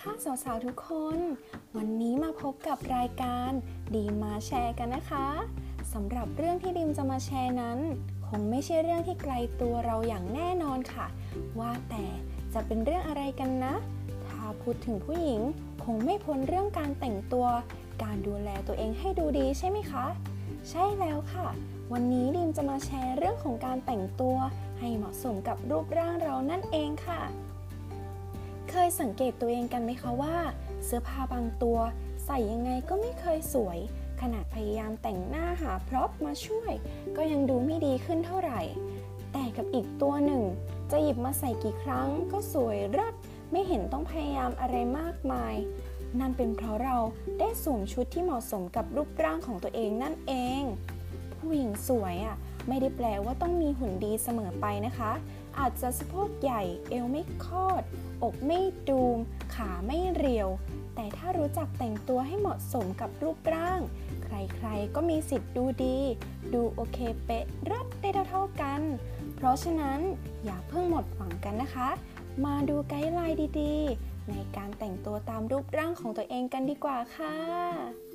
[0.00, 1.18] ค่ะสาวๆทุกคน
[1.76, 3.50] วันนี้มาพบกับรายการ
[3.94, 5.26] ดีมาแชร์กันนะคะ
[5.92, 7.78] สำหรับเรื่องที่ดิมจะมาแชร์นั้น
[8.26, 11.06] คงไม่ใช่เรื่องที่ไกลตัวเราอย่างแน่นอนค่ะ
[11.58, 12.04] ว่าแต่
[12.54, 13.74] จะเป็นเรื่องอะไรกันนะ
[14.26, 15.40] ถ้าพูดถึงผู้หญิง
[15.84, 17.46] คงไม่พ้นเรื่องการแต่งตัว
[18.02, 20.06] การดูแลตัวเองให้ดูดีใช่ไหมคะ
[20.70, 21.46] ใช่แล้วค่ะ
[21.92, 24.36] วันนี้ดิมจะมาแชร์เรื่องของการแต่งตัว
[24.78, 27.20] ให้เหมาะสมกับรูปร่างเรานั่นเองค่ะ
[28.70, 30.36] เคยสังเกตตัวเองกันไหมคะว่า
[30.84, 31.78] เสื้อผ้าบางตัว
[32.26, 33.78] ใส่ยังไงก็ไม่เคยสวย
[34.20, 36.72] ขนาดพยายามแต่งหน้าหาพร็อพมาช่วย
[37.16, 38.60] ก็ยังดูไม่ดีขึ้นเท่าไหร่
[39.32, 40.42] แต่กับอีกตัวหนึ่ง
[40.90, 43.14] จะหยิบมาใส่กี่ครั้งก็สวยเลิศ
[43.52, 45.54] ไม่เห็นต้องพยายามอะไรมากมาย
[46.20, 46.96] นั่นเป็นเพราะเรา
[47.38, 50.62] ได้สวมชุดที่เหมาะสมกับรูปร่างของตัวเองนั่นเอง
[51.38, 52.36] ผู้หญิงสวยอะ
[52.68, 55.12] ไม่ได้แปลว่าต้องมีหุ่นดีเสมอไปนะคะ
[55.58, 57.82] อาจจะสะโพกใหญ่ เอวไม่คอด
[58.22, 59.18] อกไม่ดูม
[59.54, 60.48] ขาไม่เรียว
[60.94, 63.80] แต่ถ้ารู้จักแต่งตัวให้เหมาะสมกับรูปร่าง
[64.24, 65.98] ใครๆก็มีสิทธิ์ดูดี
[66.54, 68.80] ดูโอเคเป๊ะรัดได้เท่าๆกัน
[69.36, 70.00] เพราะฉะนั้น
[70.44, 71.88] อย่าเพิ่งหมดหวังกันนะคะ
[72.44, 78.05] มาดูไกด์ไลน์ดีๆ ในการแต่งตัวตามรูปร่างของตัวเองกันดีกว่าค่ะ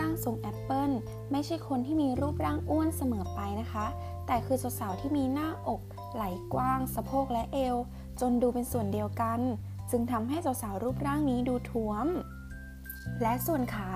[0.00, 0.90] ร่างทรงแอปเปิล
[1.32, 3.86] ไม่ใช่คนที่มีรูปร่างอ้วนเสมอไปนะคะ
[4.26, 5.80] แต่คือสาวๆที่มีหน้าอก
[6.14, 7.76] ไหล่กว้าง สะโพกและเอว
[8.20, 9.40] จนดูเป็นส่วนเดียวกัน
[9.90, 12.06] จึงทำให้สาวๆรูปร่างนี้ดูท้วม
[13.22, 13.90] และส่วนขา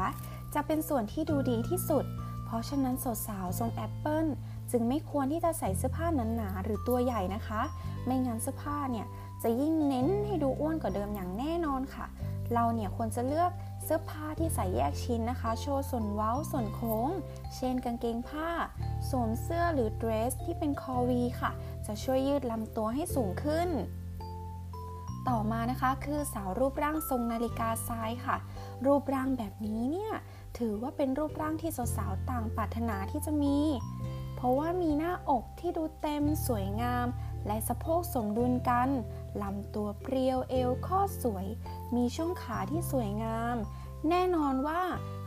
[0.55, 2.05] จะเป็นส่วนที่ดูดีที่สุด
[2.45, 2.95] เพราะฉะนั้น
[3.27, 4.27] สาวๆทรงแอปเปิล
[4.71, 6.07] จึงไม่ควรที่จะใส่เสื้อผ้า
[6.37, 7.61] หนาๆหรือตัวใหญ่นะคะ
[8.05, 9.07] ไม่งั้นเสื้อผ้าเนี่ย
[9.43, 12.07] จะยิ่งเน้นให้ดูอ้วนกว่าเดิมอย่างแน่นอนค่ะ
[12.55, 13.51] เราเนี่ยควรจะเลือก
[13.93, 17.09] สื้อผ้าที่ใส่แยกชิ้นนะคะ โชว์ส่วนเว้าส่วนโค้ง
[17.57, 18.51] เช่นกางเกงผ้า
[19.09, 21.51] สวมเสื้อหรือเดรสที่เป็นคอวีค่ะ
[21.87, 23.69] จะช่วยยืดลำตัวให้สูงขึ้น
[25.29, 28.37] ต่อมานะคะคือสาวรูปร่างทรงนาฬิกาทรายค่ะ
[28.87, 30.13] รูปร่างแบบนี้เนี่ย
[30.59, 33.59] ถือว่าเป็นรูปร่างที่สาวๆต่างปรารถนาที่จะมี
[34.37, 37.07] เพราะว่ามีหน้าอกที่ดูเต็มสวยงาม
[37.47, 38.89] และสะโพกสมดุลกัน
[39.43, 41.47] ลำตัวเปรียวเอวข้อสวย
[41.97, 43.57] มีช่วงขาที่สวยงาม
[44.09, 44.81] แน่นอนว่า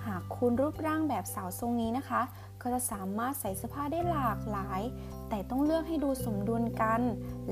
[0.06, 2.22] หากคุณรูปร่างแบบสาวทรงนี้นะคะ
[2.62, 4.82] ก็จะสามารถใส่เสื้อผ้าได้หลากหลาย
[5.30, 7.02] แต่ต้องเลือกให้ดูสมดุลกัน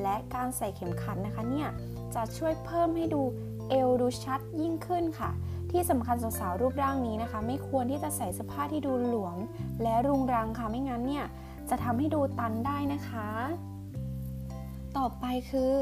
[0.02, 1.70] และการใส่เข็มขัดนะคะเนี่ย
[2.16, 3.22] จะช่วยเพิ่มให้ดู
[3.70, 5.32] เอวดูชัดยิ่งขึ้นค่ะ
[5.72, 9.38] ที่สำคัญสาวๆรูปร่างนี้นะคะ ไม่ควรที่จะใส่เสื้อผ้าที่ดูหลวม
[9.82, 11.26] และรุงรังค่ะไม่งั้นเนี่ย
[11.70, 13.30] จะทำให้ดูตันได้นะคะ
[14.98, 15.74] ต่อไปคือ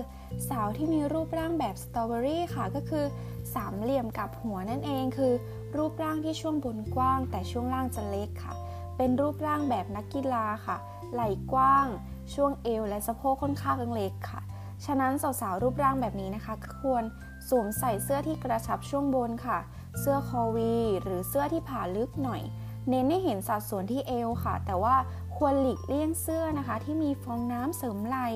[0.49, 3.05] สาวที่มีรูปร่างแบบสตรอเบอรี่ค่ะ ก็คือ
[3.53, 5.33] สามเหลี่ยมกับหัวนั่นเองคือ
[5.77, 8.53] รูปร่างที่ช่วงบนกว้าง แต่ช่วงล่างจะเล็กค่ะ
[8.97, 10.77] เป็นรูปร่างแบบนักกีฬาค่ะ
[11.13, 11.87] ไหล่กว้าง
[12.33, 14.41] ช่วงเอวและสะโพกค่อนข้างเล็กค่ะ
[14.85, 17.03] ฉะนั้นสาวๆรูปร่างแบบนี้นะคะก็ควร
[17.49, 19.59] สวมใส่เสื้อที่กระชับช่วงบนค่ะ
[19.99, 22.41] เสื้อคอวีหรือเสื้อที่ผ่าลึกหน่อย
[22.89, 24.95] เน้นให้เห็นสัดส่วนที่เอวค่ะ แต่ว่า
[25.37, 28.27] ควรหลีกเลี่ยงเสื้อนะคะ ที่มีฟองน้ำเสริมไหล่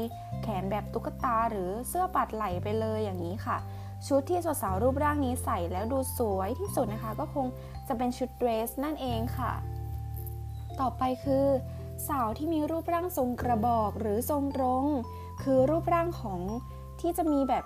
[0.44, 3.58] แขนแบบตุ๊กตาหรือเสื้อปัดไหล่ไปเลยอย่างนี้ค่ะ
[4.08, 7.46] ชุดที่สาวๆรูปร่างนี้ใส่แล้วดูสวยที่สุดนะคะ ก็คง
[7.88, 9.52] จะเป็นชุดเดรสนั่นเองค่ะ
[10.80, 11.46] ต่อไปคือ
[12.10, 14.84] สาวที่มีรูปร่างทรงกระบอกหรือทรงตรง
[15.44, 16.42] คือรูปร่างของ
[17.02, 17.66] ที่จะมีแบบ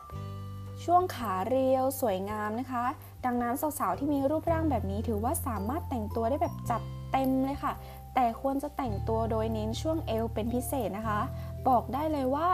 [0.83, 2.85] ช่วงขาเรียวสวยงามนะคะ
[3.25, 6.81] ดังนั้นสาวๆที่มีรูปร่างแบบนี้ถือว่าสามารถแต่งตัวได้แบบจัด
[7.11, 7.73] เต็มเลยค่ะ
[8.15, 11.19] แต่ควรจะแต่งตัวโดยเน้นช่วงเอวเป็นพิเศษนะคะ
[11.67, 12.49] บอกได้เลยว่า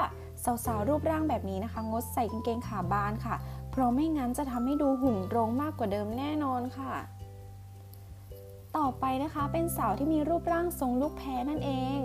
[0.66, 3.36] สาวๆรูปร่างแบบนี้นะคะ งดใส่กางเกงขาบานค่ะ
[3.72, 6.94] เพราะไม่งั้นจะทำให้ดูหุ่นตรงมากกว่าเดิมแน่นอนค่ะ
[8.78, 12.00] ต่อไปนะคะเป็นสาวที่มีรูปร่างทรงลูกแพรนั่นเอง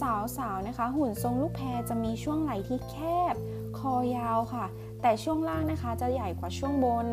[0.00, 2.96] สาวๆนะคะ หุ่นทรงลูกแพรจะมีช่วงไหล่ที่แค
[3.32, 3.34] บ
[3.78, 4.66] คอยาวค่ะ
[5.02, 7.06] แต่ช่วงล่างนะคะจะใหญ่กว่าช่วงบน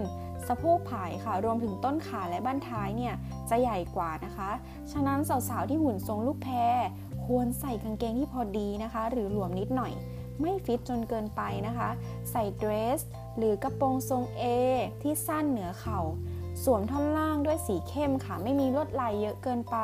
[0.48, 3.14] สะโพกผายค่ะ รวมถึงต้นขาและบั้นท้ายเนี่ย
[3.50, 4.52] จะใหญ่กว่านะคะ
[4.92, 6.78] ฉะนั้นสาวๆที่หุ่นทรงลูกแพร
[7.26, 9.94] ควรใส่กางเกงที่พอดีนะคะ หรือหลวมนิดหน่อย
[10.42, 11.90] ไม่ฟิตจนเกินไปนะคะ
[12.32, 13.02] ใส่เดรส
[13.38, 14.44] หรือกระโปรงทรง A
[15.02, 16.00] ที่สั้นเหนือเข่า
[16.64, 19.78] สวมท่อนล่างด้วยสีเข้มค่ะ ไม่มีลวดลายเยอะเกินไป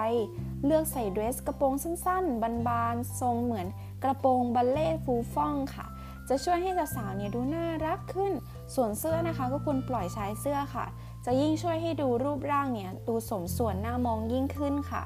[0.66, 3.68] เลือกใส่เดรสกระโปรงสั้นๆ บานๆ ทรงเหมือน
[4.04, 5.87] กระโปรงบัลเล่ฟูฟ่องค่ะ
[6.30, 8.34] จะช่วยให้สาวๆเนี่ยดูน่ารักขึ้น
[8.76, 10.86] ส่วนเสื้อนะคะก็ควรปล่อยใช้เสื้อค่ะ
[11.26, 15.04] จะยิ่งช่วยให้ดูรูปร่างเนี่ยดูสมส่วนน่ามองยิ่งขึ้นค่ะ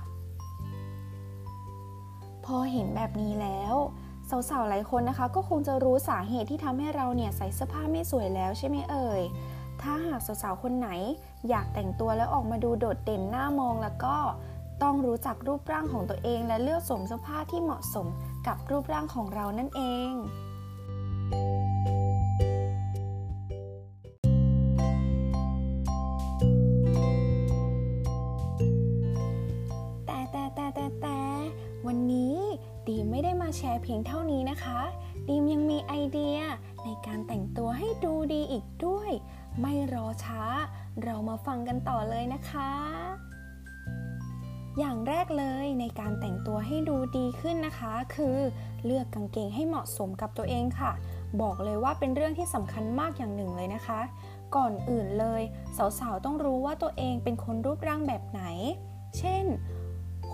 [2.45, 3.75] พอเห็นแบบนี้แล้ว
[4.29, 9.21] สาวๆหลายคนนะคะ ก็คงจะรู้สาเหตุที่ทำให้เราเนี่ยใส่เสื้อผ้าไม่สวยแล้วใช่ไหมเอ่ย
[9.81, 10.89] ถ้าหากสาวๆคนไหน
[11.49, 14.15] อยากแต่งตัวแล้วออกมาดูโดดเด่นหน้ามองแล้วก็
[14.83, 18.07] ต้องรู้จักรูปร่างของตัวเองและเลือกสวมเสื้อผ้าที่เหมาะสม
[18.47, 19.81] กับรูปร่างของเรานั่นเอ
[20.11, 20.13] ง
[38.33, 39.11] ดีอีกด้วย
[39.61, 40.43] ไม่รอช้า
[41.03, 42.71] เรามาฟังกันต่อเลยนะคะ
[44.79, 48.37] อย่างแรกเลยในการแต่งตัวให้ดูดีขึ้นนะคะ คือ
[48.85, 50.91] เลือกกางเกงให้เหมาะสมกับตัวเองค่ะ
[51.41, 53.99] บอกเลยว่าเป็นเรื่องที่สำคัญมากอย่างหนึ่งเลยนะคะ
[54.55, 55.41] ก่อนอื่นเลย
[55.99, 58.41] สาวๆต้องรู้ว่าตัวเองเป็นคนรูปร่างแบบไหน
[59.17, 59.45] เช่น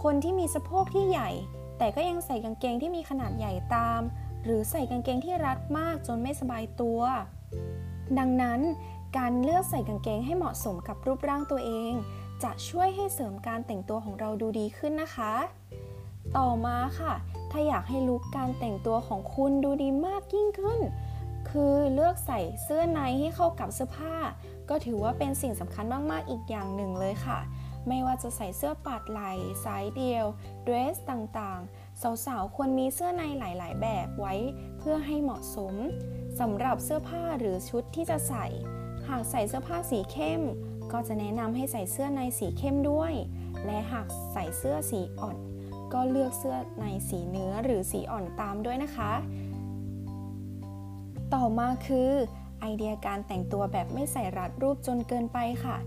[0.02, 1.30] คนที่มีสะโพกที่ใหญ่
[1.78, 4.02] แต่ก็ยังใส่กางเกงที่มีขนาดใหญ่ตาม
[4.44, 7.00] หรือใส่กางเกงที่รัดมากจนไม่สบายตัว
[8.20, 8.60] ดังนั้น
[9.18, 11.94] การเลือกใส่กางเกงให้เหมาะสมกับรูปร่างตัวเอง
[12.44, 15.34] จะช่วยให้เสริมการแต่งตัวของเราดูดีขึ้นนะคะ
[16.38, 17.14] ต่อมาค่ะ
[17.52, 20.80] ถ้าอยากให้ลุคการแต่งตัวของคุณดูดีมากยิ่งขึ้น
[21.50, 24.16] คือเลือกใส่เสื้อในให้เข้ากับเสื้อผ้า
[24.70, 27.40] ก็ถือว่าเป็นสิ่งสำคัญมากๆอีกอย่างหนึ่งเลยค่ะ
[27.88, 29.32] ไม่ว่าจะใส่เสื้อปาดไหล่
[29.66, 30.26] สายเดียว
[30.64, 34.34] เดรสต่างๆ สาวๆควรมีเสื้อในหลาย ๆ แบบไว้
[34.90, 35.74] พื่อให้เหมาะสม
[36.40, 38.46] สำหรับเสื้อผ้าหรือชุดที่จะใส่
[39.10, 40.42] หากใส่เสื้อผ้าสีเข้ม
[40.92, 43.14] ก็จะแนะนำให้ใส่เสื้อในสีเข้มด้วย
[43.66, 45.38] และหากใส่เสื้อสีอ่อน
[45.94, 49.12] ก็เลือกเสื้อในสีเนื้อหรือสีอ่อนตามด้วยนะคะ
[51.34, 52.12] ต่อมาคือ
[52.60, 55.78] ไอเดียการแต่งตัวแบบไม่ใส่รัดรูปจนเกินไปค่ะ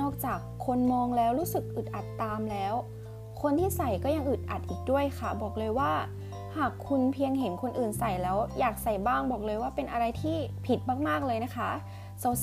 [0.00, 2.74] นอกจากคนมองแล้วรู้สึกอึดอัดตามแล้ว
[3.42, 5.92] คนที่ใส่ก็ยังอึดอัดอีกด้วยค่ะ บอกเลยว่า
[6.58, 10.36] หากคุณเพียงเห็นคนอื่นใส่แล้วอยากใส่บ้างบอกเลยว่าเป็นอะไรที่
[10.66, 11.70] ผิดมากๆเลยนะคะ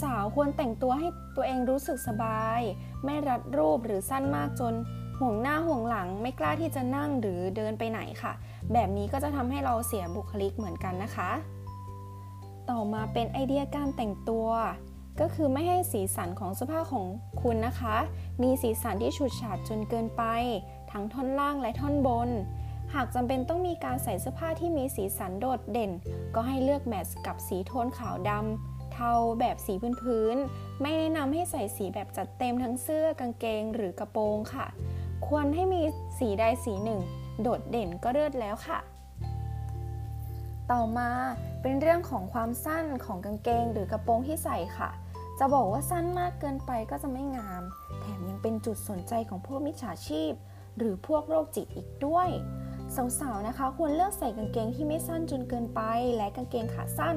[0.02, 2.60] สาวๆควรแต่งตัวให้ตัวเองรู้สึกสบาย
[3.06, 4.74] ไม่รัดรูปหรือสั้นมากจน
[5.20, 8.34] ห่วงหน้าห่วงหลังไม่กล้าที่จะนั่งหรือเดินไปไหนค่ะ
[8.74, 11.32] แบบนี้ก็จะทำให้เราเสียบุคลิกเหมือนกันนะคะ
[12.70, 14.48] ต่อมาเป็นไอเดียการแต่งตัว
[15.22, 17.06] ก็คือไม่ให้สีสันของเสื้อผ้าของ
[17.42, 17.96] คุณนะคะ
[18.42, 20.24] มีสีสันที่ฉูดฉาดจนเกินไป
[20.92, 22.30] ทั้งท่อนล่างและท่อนบน
[22.94, 25.92] หากจำเป็นต้องมีการใส่เสื้อผ้าที่มีสีสันโดดเด่น
[26.36, 34.66] ก็ให้เลือกแมทช์กับสีโทนขาวดำเทาแบบสีพื้นๆไม่แนะนำให้ใส่สีแบบจัดเต็มทั้งเสื้อกางเกงหรือกระโปรงค่ะ
[35.28, 35.82] ควรให้มี
[36.20, 37.02] สีใดสีหนึ่ง
[37.42, 38.80] โดดเด่นก็เลิศแล้วค่ะ
[40.72, 41.10] ต่อมา
[41.62, 44.90] เป็นเรื่องของความสั้นของกางเกงหรือกระโปรงที่ใส่ค่ะ
[45.40, 47.64] จะบอกว่าสั้นมากเกินไปก็จะไม่งาม
[48.02, 50.34] แถมยังเป็นจุดสนใจของพวกมิจฉาชีพ
[50.78, 52.30] หรือพวกโรคจิตอีกด้วย
[53.20, 55.82] สาวๆนะคะควรเลือกใส่กางเกงที่ไม่สั้นจนเกินไป
[56.18, 57.16] และกางเกงขาสั้น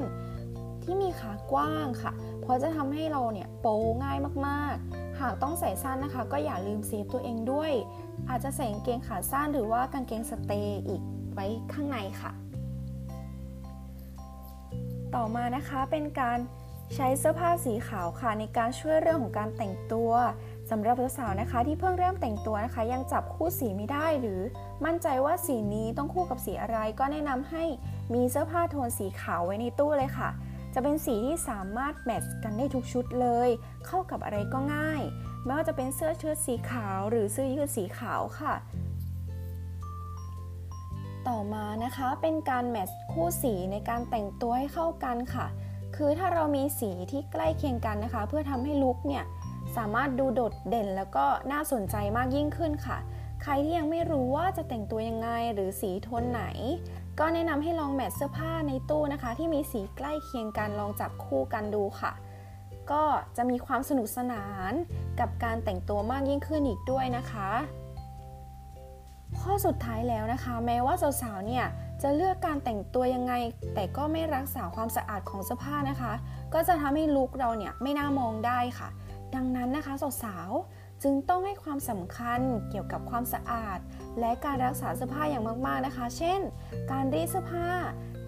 [0.83, 7.71] ที่มีขากว้างค่ะ เพราะจะทำให้เราเนี่ยโป๊ง่ายมากๆ หากต้องใส่สั้นนะคะ ก็อย่าลืมเซฟตัวเองด้วย
[8.29, 11.01] อาจจะใส่กางเกงขาสั้นหรือว่ากางเกงสเตย์อีก
[11.33, 12.31] ไว้ข้างในค่ะ
[15.15, 16.39] ต่อมานะคะเป็นการ
[16.95, 20.11] ใช้เสื้อผ้าสีขาวค่ะในการช่วยเรื่องของการแต่งตัว
[20.69, 24.41] สำหรับสาวๆนะคะที่เพิ่งเริ่มแต่งตัวนะคะ ยังจับคู่สีไม่ได้หรือ
[24.85, 27.63] มั่นใจว่าสีนี้ต้องคู่กับสีอะไรก็แนะนำให้
[28.13, 30.29] มีเสื้อผ้าโทนสีขาวไว้ในตู้เลยค่ะ
[30.73, 33.49] จะเป็นสีที่สามารถแมทช์กันได้ทุกชุดเลย
[33.85, 35.01] เข้ากับอะไรก็ง่าย
[35.43, 38.53] ไม่ว่าจะเป็นเสื้อเชิ้ตสีขาวหรือเสื้อยืดสีขาวค่ะ
[41.27, 45.47] ต่อมานะคะเป็นการแมทช์คู่สีในการแต่งตัวให้เข้ากันค่ะ
[45.95, 49.23] คือถ้าเรามีสีที่ใกล้เคียงกันนะคะ เพื่อทำให้ลุคเนี่ย
[49.77, 52.97] สามารถดูโดดเด่นแล้วก็น่าสนใจมากยิ่งขึ้นค่ะ
[53.43, 56.43] ใครที่ยังไม่รู้ว่าจะแต่งตัวยังไงหรือสีโทนไหน
[57.19, 62.11] ก็แนะนำให้ลองแมทเสื้อผ้าในตู้นะคะ ที่มีสีใกล้เคียงกันลองจับคู่กันดูค่ะ
[62.91, 63.03] ก็
[63.37, 64.71] จะมีความสนุกสนาน
[65.19, 67.49] กับการแต่งตัวมากยิ่งขึ้นอีกด้วยนะคะ
[69.39, 71.65] ข้อสุดท้ายแล้วนะคะ แม้ว่าสาวๆเนี่ย
[72.01, 73.33] จะเลือกการแต่งตัวยังไง
[73.73, 76.13] แต่ก็ไม่รักษาความสะอาดของเสื้อผ้านะคะ
[76.53, 78.89] ก็จะทำให้ลุคเราเนี่ยไม่น่ามองได้ค่ะ
[79.35, 79.93] ดังนั้นนะคะ
[80.23, 83.79] สาวๆจึงต้องให้ความสำคัญเกี่ยวกับความสะอาด
[84.19, 86.39] และการรักษาเสื้อผ้าอย่างมากๆนะคะ เช่น
[86.91, 87.69] การรีดเสื้อผ้า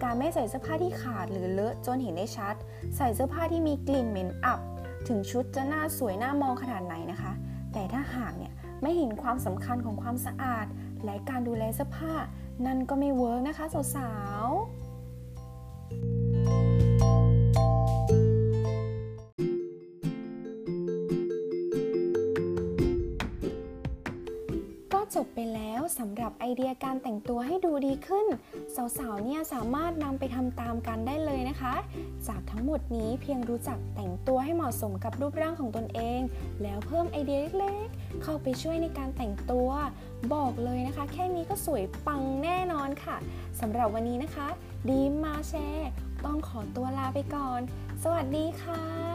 [0.02, 2.54] การไม่ใส่เสื้อผ้าที่ขาดหรือเลอะจนเห็นได้ชัด
[2.96, 4.60] ใส่เสื้อผ้าที่มีกลิ่นเหม็นอับ
[5.08, 7.32] ถึงชุดจะน่าสวยน่ามองขนาดไหนนะคะ
[7.72, 8.52] แต่ถ้าหากเนี่ย
[8.82, 10.66] ไม่เห็นความสำคัญของความสะอาด
[11.04, 12.14] และการดูแลเสื้อผ้า
[12.66, 13.64] นั่นก็ไม่เวิร์กนะคะ
[13.96, 14.10] สา
[14.44, 14.79] วๆ
[25.98, 28.26] สำหรับไอเดียการแต่งตัวให้ดูดีขึ้น
[28.98, 31.74] สาวๆเนี่ยสามารถนำไปทำตามกันได้เลยนะคะ
[32.28, 36.20] จากทั้งหมดนี้เพียงรู้จักแต่งตัวให้เหมาะสมกับรูปร่างของตนเอง
[36.62, 39.68] แล้วเพิ่มไอเดียเล็กๆ เข้าไปช่วยในการแต่งตัว
[40.34, 43.16] บอกเลยนะคะ แค่นี้ก็สวยปังแน่นอนค่ะ
[43.60, 44.48] สำหรับวันนี้นะคะ
[44.88, 45.90] ดีมมาแชร์
[46.24, 47.60] ต้องขอตัวลาไปก่อน
[48.02, 49.09] สวัสดีค่ะ